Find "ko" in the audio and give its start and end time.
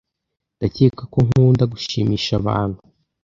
1.11-1.19